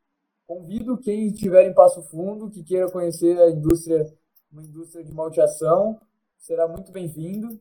[0.46, 4.06] Convido quem estiver em Passo Fundo, que queira conhecer a indústria,
[4.52, 6.00] uma indústria de malteação,
[6.38, 7.60] será muito bem-vindo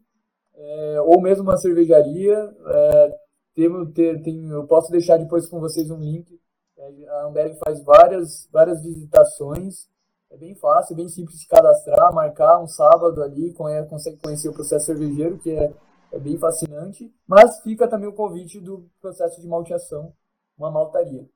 [0.54, 2.36] é, ou mesmo uma cervejaria.
[2.66, 3.18] É,
[3.54, 6.38] tem, tem, eu posso deixar depois com vocês um link.
[6.76, 9.88] É, a Ambev faz várias, várias visitações.
[10.30, 14.86] É bem fácil, bem simples de cadastrar, marcar um sábado ali, consegue conhecer o processo
[14.86, 15.74] cervejeiro, que é,
[16.12, 17.12] é bem fascinante.
[17.26, 20.12] Mas fica também o convite do processo de malteação,
[20.56, 21.28] uma maltaria.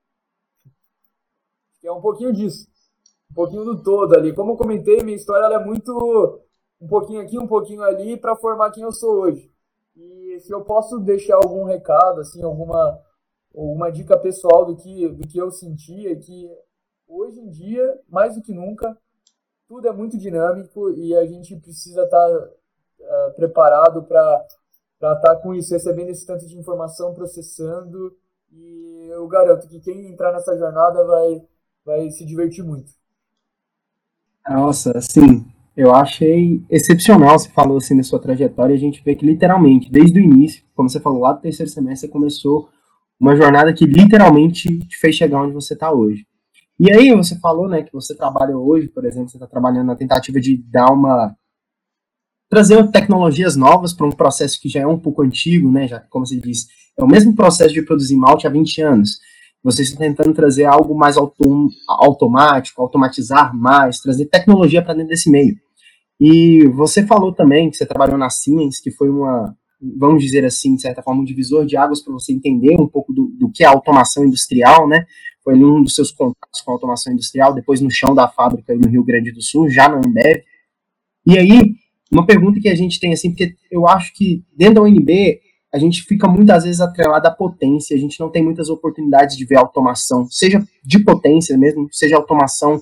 [1.83, 2.66] É um pouquinho disso,
[3.30, 4.33] um pouquinho do todo ali.
[4.33, 6.40] Como eu comentei, minha história é muito
[6.80, 9.52] um pouquinho aqui, um pouquinho ali, para formar quem eu sou hoje.
[9.96, 13.00] E se eu posso deixar algum recado, assim, alguma,
[13.54, 16.48] alguma dica pessoal do que, do que eu senti, é que
[17.09, 18.97] hoje em dia, mais do que nunca,
[19.69, 22.49] tudo é muito dinâmico e a gente precisa estar tá,
[23.01, 24.47] uh, preparado para
[24.95, 28.17] estar tá com isso, recebendo esse tanto de informação, processando.
[28.53, 31.43] E eu garanto que quem entrar nessa jornada vai,
[31.85, 32.93] vai se divertir muito.
[34.49, 35.45] Nossa, assim,
[35.77, 40.21] eu achei excepcional, você falou assim da sua trajetória, a gente vê que literalmente, desde
[40.21, 42.69] o início, como você falou, lá do terceiro semestre, você começou
[43.19, 46.27] uma jornada que literalmente te fez chegar onde você está hoje.
[46.78, 49.96] E aí você falou, né, que você trabalha hoje, por exemplo, você está trabalhando na
[49.96, 51.34] tentativa de dar uma
[52.50, 56.26] trazer tecnologias novas para um processo que já é um pouco antigo, né, já como
[56.26, 59.18] você disse, é o mesmo processo de produzir malte há 20 anos.
[59.62, 65.30] Você está tentando trazer algo mais autom automático, automatizar mais, trazer tecnologia para dentro desse
[65.30, 65.56] meio.
[66.20, 69.56] E você falou também que você trabalhou na Siemens, que foi uma,
[69.98, 73.12] vamos dizer assim, de certa forma, um divisor de águas para você entender um pouco
[73.12, 75.06] do, do que é automação industrial, né?
[75.44, 78.88] Foi um dos seus contatos com a automação industrial, depois no chão da fábrica no
[78.88, 80.42] Rio Grande do Sul, já na Ambev.
[81.26, 81.74] E aí,
[82.11, 85.40] uma pergunta que a gente tem, assim, porque eu acho que dentro da UNB,
[85.72, 89.44] a gente fica muitas vezes atrelado à potência, a gente não tem muitas oportunidades de
[89.44, 92.80] ver automação, seja de potência mesmo, seja automação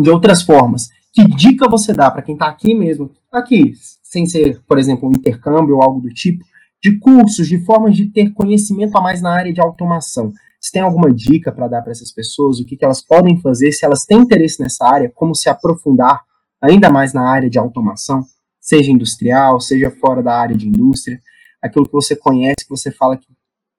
[0.00, 0.88] de outras formas.
[1.12, 5.12] Que dica você dá para quem está aqui mesmo, aqui, sem ser, por exemplo, um
[5.12, 6.44] intercâmbio ou algo do tipo,
[6.82, 10.32] de cursos, de formas de ter conhecimento a mais na área de automação?
[10.60, 12.58] Você tem alguma dica para dar para essas pessoas?
[12.58, 15.10] O que, que elas podem fazer se elas têm interesse nessa área?
[15.14, 16.22] Como se aprofundar
[16.60, 18.24] ainda mais na área de automação?
[18.60, 21.20] Seja industrial, seja fora da área de indústria.
[21.62, 23.28] Aquilo que você conhece, que você fala que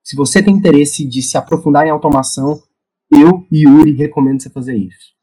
[0.03, 2.61] se você tem interesse de se aprofundar em automação,
[3.11, 5.13] eu e Yuri recomendo você fazer isso.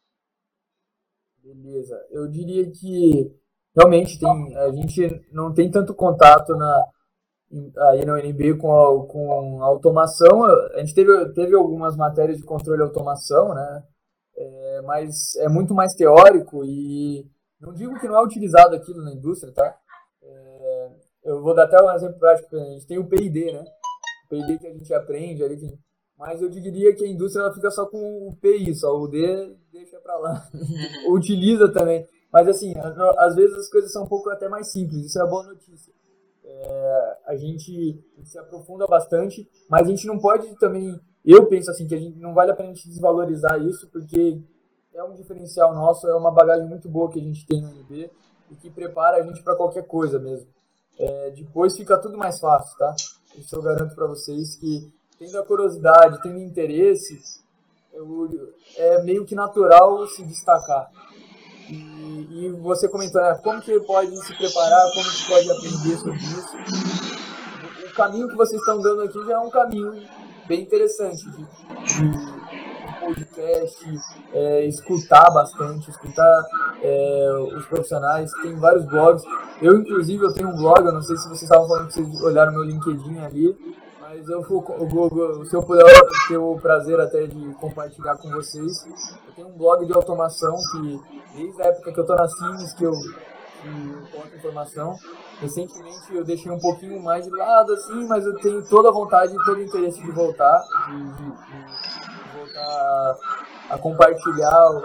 [1.43, 1.99] Beleza.
[2.11, 3.35] Eu diria que
[3.75, 6.85] realmente tem, a gente não tem tanto contato na,
[7.91, 10.45] aí na UNB com, a, com a automação.
[10.75, 13.83] A gente teve, teve algumas matérias de controle de automação, né?
[14.37, 17.25] É, mas é muito mais teórico e
[17.61, 19.77] não digo que não é utilizado aquilo na indústria, tá?
[20.23, 20.91] É,
[21.25, 22.57] eu vou dar até um exemplo prático.
[22.57, 23.65] A gente tem o PID, né?
[24.27, 25.79] O PID que a gente aprende ali, que,
[26.19, 29.57] mas eu diria que a indústria ela fica só com o PI, só o D
[29.73, 30.49] deixa para lá.
[31.11, 32.07] Utiliza também.
[32.33, 32.75] Mas assim,
[33.19, 35.94] às vezes as coisas são um pouco até mais simples, isso é a boa notícia.
[36.63, 41.01] É, a, gente, se aprofunda bastante, mas a gente não pode também.
[41.25, 44.41] Eu penso assim que a gente não vale a pena a gente desvalorizar isso, porque
[44.93, 48.11] é um diferencial nosso, é uma bagagem muito boa que a gente tem no UNB
[48.51, 50.49] e que prepara a gente para qualquer coisa mesmo.
[50.99, 52.95] É, depois fica tudo mais fácil, tá?
[53.37, 57.21] Isso eu garanto para vocês que tendo a curiosidade, tendo interesse,
[58.77, 60.91] é meio que natural se destacar.
[61.69, 66.57] E, e você comentou, como que pode se preparar, como que pode aprender sobre isso.
[67.87, 70.03] O caminho que vocês estão dando aqui já é um caminho
[70.47, 72.45] bem interessante de, de
[73.01, 74.01] podcast,
[74.33, 76.43] é, escutar bastante, escutar
[76.83, 79.23] é, os profissionais, tem vários blogs.
[79.61, 82.23] Eu, inclusive, eu tenho um blog, eu não sei se vocês estavam falando que vocês
[82.23, 83.57] olharam meu LinkedIn ali,
[84.15, 85.85] mas eu vou, vou, se eu puder
[86.29, 91.01] ter o prazer até de compartilhar com vocês, eu tenho um blog de automação que,
[91.35, 92.93] desde a época que eu estou na Sims, que eu,
[94.13, 94.97] coloco informação,
[95.41, 99.35] recentemente eu deixei um pouquinho mais de lado, assim, mas eu tenho toda a vontade
[99.35, 103.19] e todo o interesse de voltar, de, de, de voltar
[103.71, 104.83] a compartilhar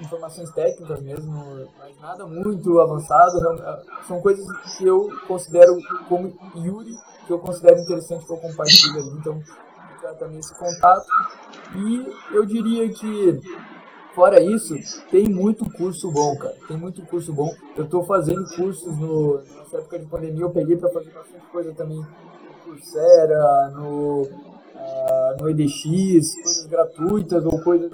[0.00, 3.38] informações técnicas mesmo, mas nada muito avançado.
[4.06, 5.76] São coisas que eu considero
[6.08, 6.94] como Yuri
[7.30, 9.10] que eu considero interessante que eu compartilho ali.
[9.10, 9.40] Então,
[9.94, 11.06] fica também esse contato.
[11.76, 13.40] E eu diria que,
[14.14, 14.74] fora isso,
[15.12, 16.56] tem muito curso bom, cara.
[16.66, 17.54] Tem muito curso bom.
[17.76, 21.72] Eu estou fazendo cursos no, nessa época de pandemia, eu peguei para fazer bastante coisa
[21.72, 22.06] também no
[22.64, 27.92] Coursera, no, uh, no EDX, coisas gratuitas ou coisas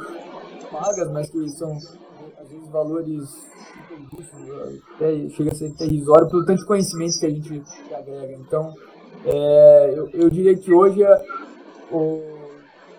[0.79, 1.77] pagas, mas que são
[2.39, 3.47] às vezes valores
[4.95, 7.63] até chega a ser irrisório pelo tanto de conhecimento que a gente
[7.93, 8.33] agrega.
[8.35, 8.75] Então,
[9.25, 11.25] é, eu, eu, diria que hoje é
[11.91, 12.23] o,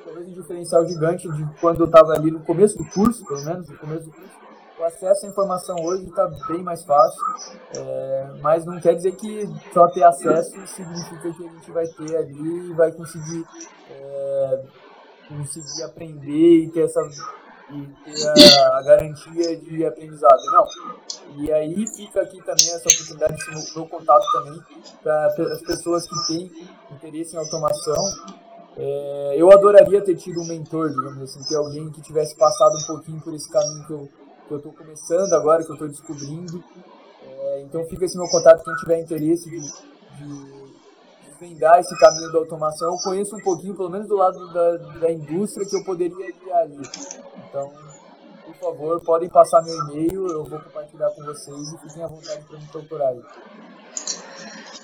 [0.03, 3.69] talvez um diferencial gigante de quando eu estava ali no começo do curso, pelo menos,
[3.69, 4.37] no começo do curso.
[4.79, 7.23] O acesso à informação hoje está bem mais fácil,
[7.75, 12.15] é, mas não quer dizer que só ter acesso significa que a gente vai ter
[12.15, 13.43] ali e vai conseguir,
[13.89, 14.63] é,
[15.29, 17.01] conseguir aprender e ter essa
[17.69, 18.27] e
[18.73, 20.41] a, garantia de aprendizado.
[20.51, 20.65] Não.
[21.37, 24.61] E aí fica aqui também essa oportunidade, esse meu contato também,
[25.03, 28.01] para as pessoas que têm interesse em automação.
[28.77, 32.87] É, eu adoraria ter tido um mentor, digamos assim, ter alguém que tivesse passado um
[32.87, 34.09] pouquinho por esse caminho
[34.47, 36.63] que eu estou começando agora, que eu estou descobrindo.
[37.23, 40.57] É, então fica esse meu contato, quem tiver interesse de, de
[41.79, 42.93] esse caminho da automação.
[42.93, 46.51] Eu conheço um pouquinho, pelo menos do lado da, da indústria, que eu poderia ir
[46.53, 46.81] ali.
[47.57, 47.73] Então,
[48.45, 52.45] por favor, podem passar meu e-mail, eu vou compartilhar com vocês e fiquem à vontade
[52.45, 53.21] para me procurar aí.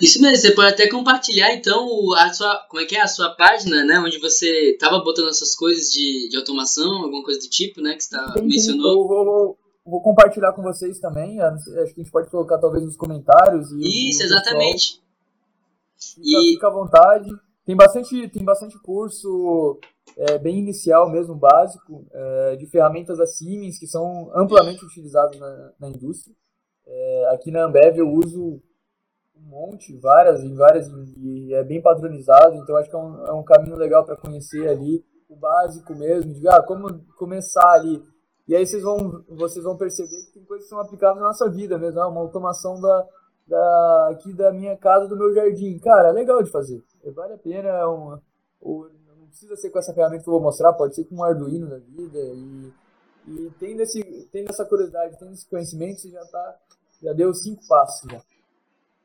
[0.02, 3.30] Isso mesmo, você pode até compartilhar então a sua, como é que é a sua
[3.36, 7.80] página, né, onde você estava botando essas coisas de, de automação, alguma coisa do tipo,
[7.80, 8.92] né, que você tá, mencionou.
[8.92, 12.98] Eu vou, vou, compartilhar com vocês também, acho que a gente pode colocar talvez nos
[12.98, 13.72] comentários.
[13.72, 15.00] E, Isso, exatamente.
[15.96, 16.54] Fica, e...
[16.54, 17.30] fica à vontade.
[17.66, 19.80] Tem bastante, tem bastante curso
[20.18, 25.72] é, bem inicial mesmo, básico, é, de ferramentas da Siemens que são amplamente utilizadas na,
[25.80, 26.36] na indústria.
[26.86, 28.62] É, aqui na Ambev eu uso
[29.36, 30.88] um monte, várias em várias,
[31.18, 34.68] e é bem padronizado, então acho que é um, é um caminho legal para conhecer
[34.68, 38.04] ali o básico mesmo, de ah, como começar ali.
[38.48, 41.50] E aí vocês vão, vocês vão perceber que tem coisas que são aplicáveis na nossa
[41.50, 43.08] vida mesmo, ah, uma automação da,
[43.48, 45.78] da, aqui da minha casa, do meu jardim.
[45.80, 46.84] Cara, é legal de fazer.
[47.16, 47.70] Vale a pena.
[47.70, 48.22] É uma,
[49.34, 51.80] precisa ser com essa ferramenta que eu vou mostrar, pode ser com um Arduino da
[51.80, 52.20] vida.
[52.20, 52.72] E,
[53.28, 56.56] e tendo, esse, tendo essa curiosidade, tendo esse conhecimento, você já, tá,
[57.02, 58.10] já deu cinco passos.
[58.10, 58.22] Já.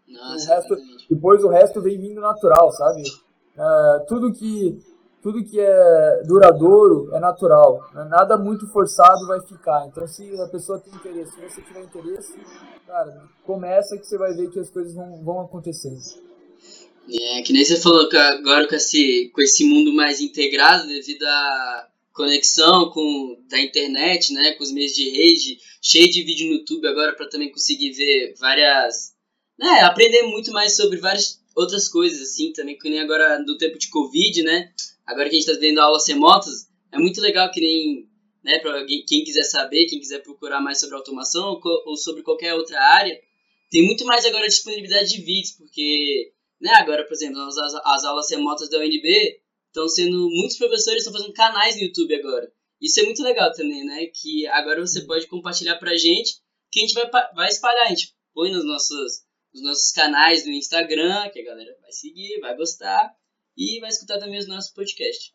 [0.07, 0.77] Nossa, o resto,
[1.11, 3.03] depois o resto vem vindo natural, sabe?
[3.57, 4.79] Uh, tudo que
[5.21, 7.83] tudo que é duradouro é natural.
[7.93, 8.05] Né?
[8.05, 9.87] Nada muito forçado vai ficar.
[9.87, 12.39] Então, se a pessoa tem interesse, se você tiver interesse,
[12.87, 15.99] cara, começa que você vai ver que as coisas vão, vão acontecendo.
[17.11, 21.23] É, que nem você falou que agora com esse, com esse mundo mais integrado devido
[21.25, 26.57] à conexão com da internet, né, com os meios de rede, cheio de vídeo no
[26.57, 29.15] YouTube agora para também conseguir ver várias,
[29.59, 33.79] né, aprender muito mais sobre várias outras coisas assim, também que nem agora no tempo
[33.79, 34.71] de Covid, né?
[35.09, 38.09] agora que a gente está tendo aulas remotas, é muito legal que nem,
[38.45, 42.79] né, para quem quiser saber, quem quiser procurar mais sobre automação ou, sobre qualquer outra
[42.79, 43.19] área,
[43.71, 48.31] tem muito mais agora disponibilidade de vídeos, porque, né, agora, por exemplo, as, as aulas
[48.31, 52.51] remotas da UNB estão sendo, muitos professores estão fazendo canais no YouTube agora.
[52.81, 56.41] Isso é muito legal também, né, que agora você pode compartilhar pra gente,
[56.71, 60.51] que a gente vai, vai espalhar, a gente põe nos nossos, nos nossos canais do
[60.51, 63.13] Instagram, que a galera vai seguir, vai gostar,
[63.57, 65.33] e vai escutar também os nossos podcasts.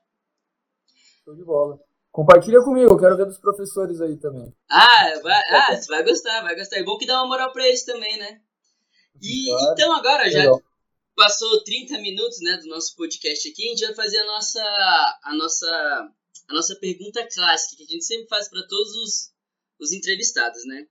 [1.24, 1.80] Show de bola.
[2.12, 4.54] Compartilha comigo, eu quero ver dos professores aí também.
[4.70, 6.78] Ah, vai, ah, você vai gostar, vai gostar.
[6.78, 8.40] É bom que dá uma moral pra eles também, né?
[9.22, 9.74] E claro.
[9.74, 10.62] então agora, já Legal.
[11.16, 15.36] Passou 30 minutos né, do nosso podcast aqui, a gente vai fazer a nossa, a
[15.36, 16.12] nossa,
[16.48, 19.34] a nossa pergunta clássica, que a gente sempre faz para todos os,
[19.80, 20.88] os entrevistados, né?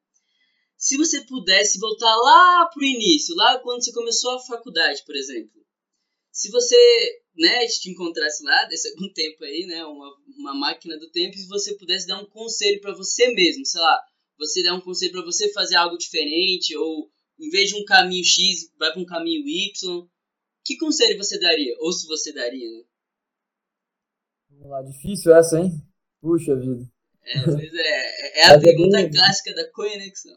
[0.77, 5.63] Se você pudesse voltar lá pro início, lá quando você começou a faculdade, por exemplo,
[6.33, 11.11] se você né, te encontrasse lá, desse algum tempo aí, né, uma, uma máquina do
[11.11, 14.03] tempo, e você pudesse dar um conselho para você mesmo, sei lá,
[14.39, 17.12] você dar um conselho para você fazer algo diferente, ou
[17.43, 20.09] em vez de um caminho X, vai para um caminho Y,
[20.65, 21.75] que conselho você daria?
[21.81, 22.85] Ou se você daria, né?
[24.51, 25.73] Vamos lá, difícil essa, hein?
[26.21, 26.89] Puxa vida.
[27.25, 30.37] É, é, é a é pergunta clássica da conexão.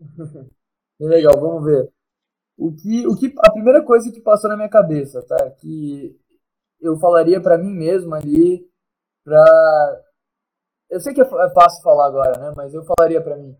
[0.98, 1.92] Legal, vamos ver.
[2.56, 5.50] O que, o que, a primeira coisa que passou na minha cabeça, tá?
[5.50, 6.18] Que
[6.80, 8.66] eu falaria para mim mesmo ali,
[9.22, 10.04] pra.
[10.88, 12.54] Eu sei que é, é fácil falar agora, né?
[12.56, 13.54] Mas eu falaria para mim,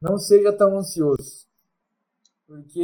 [0.00, 1.49] não seja tão ansioso.
[2.50, 2.80] Porque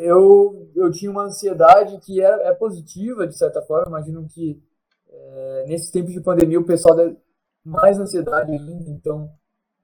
[0.00, 3.86] eu, eu tinha uma ansiedade que é, é positiva, de certa forma.
[3.86, 4.60] Imagino que
[5.08, 7.16] é, nesse tempo de pandemia o pessoal deve
[7.64, 9.30] mais ansiedade ainda, então,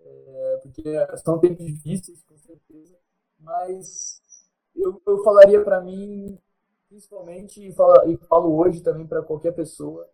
[0.00, 0.82] é, porque
[1.18, 2.96] são tempos difíceis, com certeza.
[3.38, 4.20] Mas
[4.74, 6.36] eu, eu falaria para mim,
[6.88, 10.08] principalmente, e falo, e falo hoje também para qualquer pessoa,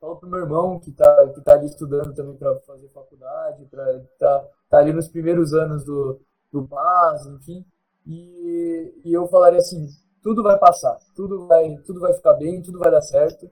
[0.00, 4.00] falo pro meu irmão que está que tá ali estudando também para fazer faculdade, para
[4.18, 6.18] tá, tá ali nos primeiros anos do,
[6.50, 7.62] do BAS, enfim,
[8.06, 9.88] e, e eu falaria assim,
[10.22, 13.50] tudo vai passar, tudo vai, tudo vai ficar bem, tudo vai dar certo.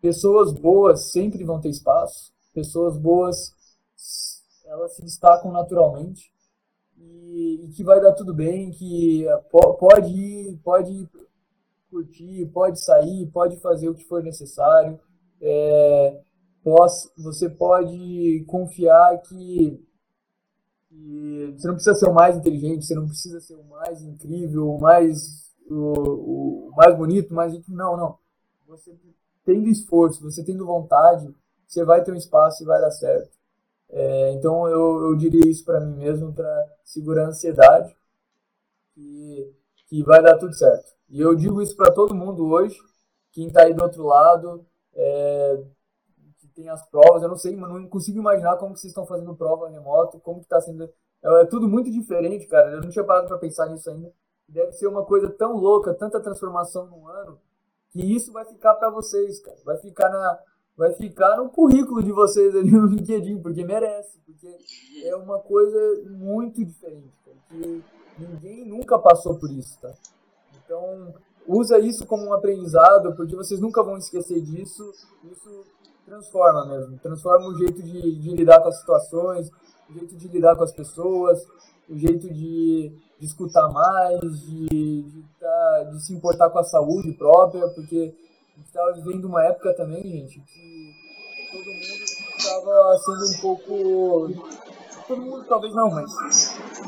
[0.00, 3.54] Pessoas boas sempre vão ter espaço, pessoas boas
[4.64, 6.32] elas se destacam naturalmente
[6.96, 11.08] e, e, que vai dar tudo bem, que pode ir, pode
[11.90, 14.98] curtir, pode sair, pode fazer o que for necessário.
[15.40, 16.20] É,
[17.16, 19.82] você pode confiar que,
[20.90, 24.68] que, você não precisa ser o mais inteligente, você não precisa ser o mais incrível,
[24.68, 28.18] o mais, o, o mais bonito, mais não, não.
[28.66, 28.94] Você
[29.44, 31.32] tendo esforço, você tendo vontade,
[31.66, 33.30] você vai ter um espaço e vai dar certo.
[33.88, 37.96] É, então eu, eu diria isso para mim mesmo para segurar a ansiedade
[38.94, 39.54] que,
[39.88, 40.92] que vai dar tudo certo.
[41.08, 42.76] E eu digo isso para todo mundo hoje,
[43.32, 45.64] quem está aí do outro lado, é,
[46.54, 50.20] tem as provas, eu não sei, não consigo imaginar como vocês estão fazendo prova remoto,
[50.20, 50.84] como que está sendo.
[50.84, 52.70] É, é, tudo muito diferente, cara.
[52.72, 54.12] Eu não tinha parado para pensar nisso ainda.
[54.48, 57.38] Deve ser uma coisa tão louca, tanta transformação num ano,
[57.90, 59.58] que isso vai ficar para vocês, cara.
[59.64, 60.38] Vai ficar na,
[60.76, 64.48] vai ficar no currículo de vocês ali no LinkedIn, porque merece, porque
[65.04, 67.12] é uma coisa muito diferente,
[67.48, 67.84] que
[68.18, 69.92] ninguém nunca passou por isso, tá?
[70.64, 71.14] Então,
[71.46, 74.90] usa isso como um aprendizado, porque vocês nunca vão esquecer disso,
[75.30, 75.64] isso
[76.10, 79.48] transforma mesmo, transforma o jeito de, de lidar com as situações,
[79.88, 81.38] o jeito de lidar com as pessoas,
[81.88, 87.12] o jeito de, de escutar mais, de, de, tá, de se importar com a saúde
[87.12, 88.12] própria, porque
[88.60, 90.94] gente estava vivendo uma época também, gente, que
[91.50, 92.04] todo mundo
[92.36, 94.50] estava sendo um pouco.
[95.08, 96.10] Todo mundo talvez não, mas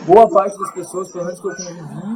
[0.06, 2.11] boa parte das pessoas, pelo menos que eu convivi,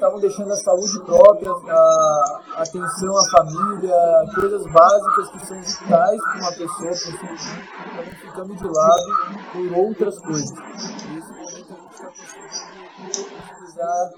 [0.00, 3.94] estavam deixando a saúde própria, a atenção à família,
[4.34, 7.36] coisas básicas que são vitais para uma pessoa, estavam
[8.22, 9.04] ficando de lado
[9.52, 10.50] por outras coisas.
[10.50, 12.00] E esse momento a gente
[13.68, 14.10] está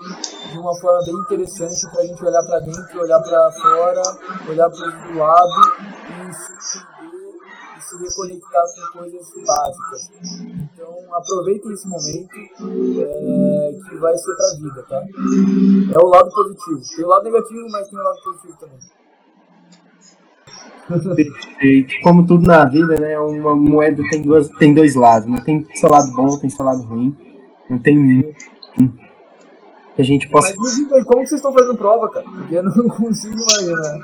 [0.53, 4.03] de uma forma bem interessante para a gente olhar para dentro, olhar para fora,
[4.49, 5.61] olhar para o lado
[6.09, 7.35] e se entender
[7.77, 10.11] e se reconectar com coisas básicas.
[10.75, 15.05] Então aproveitem esse momento é, que vai ser para a vida, tá?
[15.95, 16.81] É o lado positivo.
[16.97, 18.79] Tem o lado negativo, mas tem o lado positivo também.
[21.15, 21.95] Perfeito.
[22.03, 23.19] Como tudo na vida, né?
[23.19, 25.29] Uma moeda tem, duas, tem dois lados.
[25.29, 25.43] Não né?
[25.45, 27.17] tem seu lado bom, tem seu lado ruim.
[27.69, 28.33] Não tem nenhum.
[29.95, 30.55] Que a gente possa.
[30.57, 32.25] Mas me diga como vocês estão fazendo prova, cara?
[32.25, 33.99] Porque eu não consigo imaginar.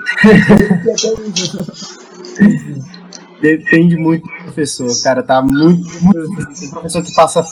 [3.41, 5.23] Depende muito do professor, cara.
[5.23, 6.59] Tá muito, muito.
[6.59, 7.45] Tem professor que passa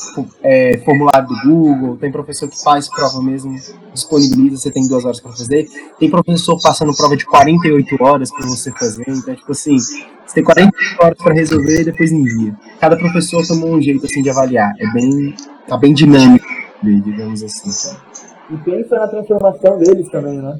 [0.42, 3.56] é, formulário do Google, tem professor que faz prova mesmo,
[3.92, 5.68] disponibiliza, você tem duas horas para fazer.
[5.98, 9.04] Tem professor passando prova de 48 horas para você fazer.
[9.08, 12.56] Então, tipo assim, você tem 48 horas para resolver e depois envia.
[12.80, 14.72] Cada professor tomou um jeito assim de avaliar.
[14.80, 15.34] É bem.
[15.68, 16.46] tá bem dinâmico,
[16.82, 17.96] digamos assim.
[18.50, 20.58] E pensa na transformação deles também, né?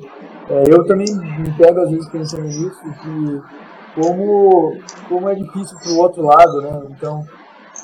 [0.48, 3.65] É, eu também me pego às vezes pensando nisso, que
[3.96, 4.78] como,
[5.08, 6.82] como é difícil para o outro lado, né?
[6.90, 7.26] Então,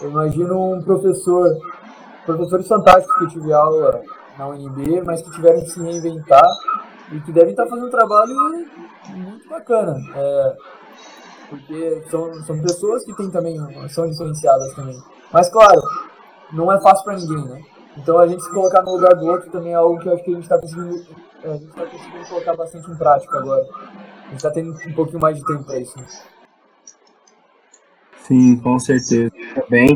[0.03, 1.57] eu imagino um professor,
[2.27, 4.03] professores fantásticos que eu tive aula
[4.37, 6.47] na UNB, mas que tiveram que se reinventar
[7.13, 8.35] e que devem estar fazendo um trabalho
[9.09, 9.97] muito bacana.
[10.15, 10.57] É,
[11.49, 13.59] porque são, são pessoas que têm também,
[13.89, 15.03] são diferenciadas também.
[15.33, 15.81] Mas, claro,
[16.53, 17.63] não é fácil para ninguém, né?
[17.97, 20.25] Então, a gente se colocar no lugar do outro também é algo que eu acho
[20.25, 23.67] que a gente está conseguindo, gente tá conseguindo colocar bastante em prática agora
[24.33, 25.99] gente tá tendo um pouquinho mais de tempo para isso.
[25.99, 26.07] Né?
[28.25, 29.31] Sim, com certeza.
[29.55, 29.89] Também.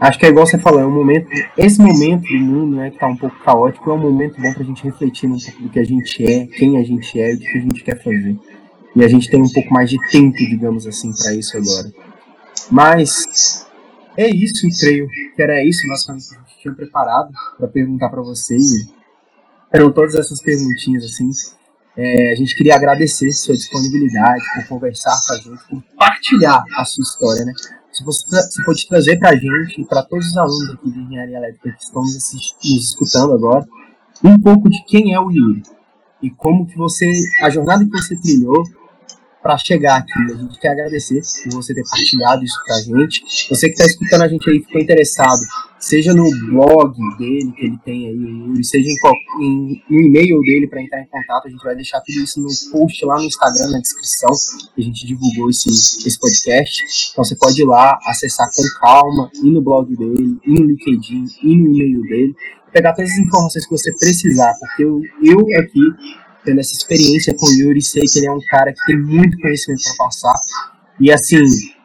[0.00, 1.28] Acho que é igual você falou, é um momento.
[1.56, 4.64] Esse momento do mundo, né, que tá um pouco caótico, é um momento bom pra
[4.64, 7.38] gente refletir um pouco do que a gente é, quem a gente é e o
[7.38, 8.36] que a gente quer fazer.
[8.94, 11.92] E a gente tem um pouco mais de tempo, digamos assim, para isso agora.
[12.70, 13.66] Mas
[14.16, 18.88] é isso, creio que era isso que a gente tinha preparado para perguntar para vocês.
[19.72, 21.30] Eram todas essas perguntinhas assim.
[21.96, 26.84] É, a gente queria agradecer sua disponibilidade por conversar com a gente, por partilhar a
[26.84, 27.52] sua história, né?
[27.92, 30.98] Se você, você pode trazer para a gente e para todos os alunos aqui de
[30.98, 32.32] engenharia elétrica que estão nos,
[32.64, 33.66] nos escutando agora,
[34.24, 35.62] um pouco de quem é o Yuri
[36.22, 37.12] e como que você,
[37.42, 38.64] a jornada que você trilhou
[39.42, 40.32] para chegar aqui.
[40.32, 43.48] A gente quer agradecer por você ter partilhado isso com a gente.
[43.50, 45.40] Você que está escutando a gente aí ficou interessado,
[45.82, 50.80] seja no blog dele que ele tem aí, seja em, em, no e-mail dele para
[50.80, 53.80] entrar em contato, a gente vai deixar tudo isso no post lá no Instagram, na
[53.80, 54.30] descrição,
[54.74, 57.10] que a gente divulgou esse, esse podcast.
[57.10, 61.24] Então você pode ir lá, acessar com calma, ir no blog dele, ir no LinkedIn,
[61.42, 62.34] ir no e-mail dele,
[62.72, 65.80] pegar todas as informações que você precisar, porque eu, eu aqui
[66.44, 69.36] tendo essa experiência com o Yuri, sei que ele é um cara que tem muito
[69.38, 70.34] conhecimento para passar.
[71.00, 71.42] E assim,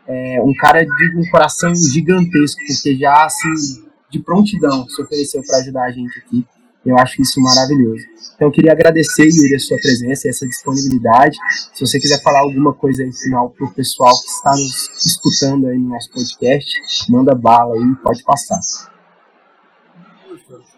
[0.08, 5.58] é um cara de um coração gigantesco, porque já assim, de prontidão se ofereceu para
[5.58, 6.46] ajudar a gente aqui.
[6.86, 8.04] Eu acho isso maravilhoso.
[8.36, 11.38] Então eu queria agradecer, Yuri, a sua presença e essa disponibilidade.
[11.74, 15.68] Se você quiser falar alguma coisa aí final para o pessoal que está nos escutando
[15.68, 16.72] aí no nosso podcast,
[17.10, 18.60] manda bala aí, pode passar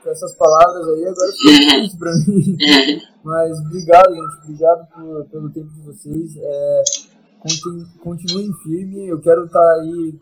[0.04, 2.58] com essas palavras aí, agora ficou difícil pra mim.
[3.24, 4.44] Mas obrigado, gente.
[4.44, 6.36] Obrigado por, pelo tempo de vocês.
[6.38, 6.84] É,
[7.40, 9.08] continu, continuem firme.
[9.08, 10.20] Eu quero estar tá aí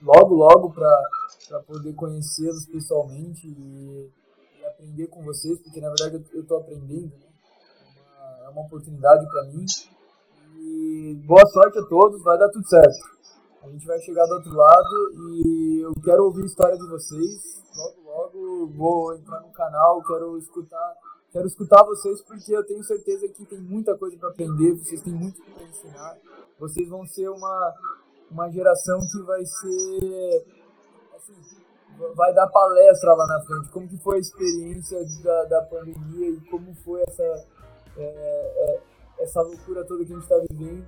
[0.00, 4.10] logo, logo para poder conhecê-los pessoalmente e,
[4.60, 7.06] e, aprender com vocês, porque na verdade eu estou aprendendo.
[7.06, 7.26] Né?
[7.96, 9.64] É, uma, é uma oportunidade para mim.
[10.56, 13.18] E boa sorte a todos, vai dar tudo certo.
[13.62, 17.62] A gente vai chegar do outro lado e eu quero ouvir a história de vocês.
[17.76, 20.94] Logo, logo vou entrar no canal, quero escutar,
[21.30, 25.12] quero escutar vocês porque eu tenho certeza que tem muita coisa para aprender, vocês têm
[25.12, 26.16] muito para ensinar.
[26.58, 27.74] Vocês vão ser uma
[28.30, 30.46] uma geração que vai ser
[31.16, 31.34] assim,
[32.14, 33.70] vai dar palestra lá na frente.
[33.70, 37.44] Como que foi a experiência da, da pandemia e como foi essa é,
[37.98, 38.80] é,
[39.18, 40.86] essa loucura toda que a gente está vivendo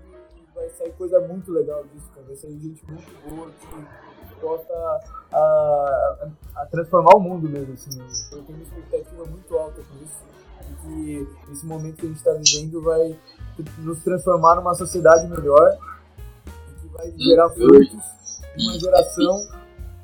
[0.54, 2.26] vai sair coisa muito legal disso, cara.
[2.26, 5.00] Vai sair gente muito boa que possa
[5.32, 8.00] a, a, transformar o mundo mesmo, assim.
[8.32, 10.30] Eu tenho uma expectativa muito alta com isso.
[10.70, 13.18] E que esse momento que a gente está vivendo vai
[13.78, 15.78] nos transformar numa sociedade melhor
[17.00, 18.00] vai gerar frutos
[18.58, 19.48] uma geração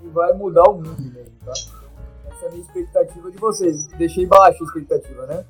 [0.01, 1.53] que vai mudar o mundo mesmo, tá?
[1.53, 3.86] Então, essa é a minha expectativa de vocês.
[3.99, 5.44] Deixei baixa a expectativa, né?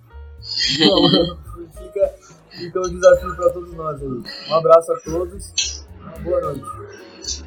[0.74, 1.38] Então,
[1.78, 2.14] fica,
[2.50, 4.08] fica um desafio para todos nós aí.
[4.48, 6.64] Um abraço a todos, uma boa noite.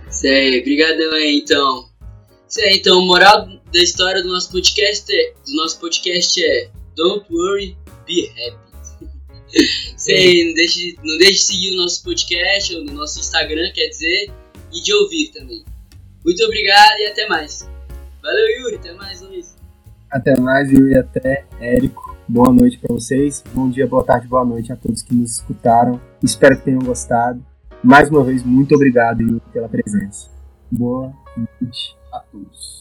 [0.09, 1.89] Isso aí, aí então.
[2.47, 7.25] Isso aí, então, moral da história do nosso podcast é, do nosso podcast é Don't
[7.31, 8.68] worry, be happy.
[10.09, 13.87] Aí, não deixe, não deixe de seguir o nosso podcast, ou no nosso Instagram, quer
[13.87, 14.31] dizer,
[14.71, 15.63] e de ouvir também.
[16.23, 17.67] Muito obrigado e até mais.
[18.21, 19.55] Valeu, Yuri, até mais, Luiz.
[20.11, 22.17] Até mais, Yuri, até Érico.
[22.27, 23.43] boa noite para vocês.
[23.53, 26.01] Bom dia, boa tarde, boa noite a todos que nos escutaram.
[26.23, 27.43] Espero que tenham gostado.
[27.83, 30.29] Mais uma vez, muito obrigado Yuri, pela presença.
[30.71, 32.78] Boa noite a todos.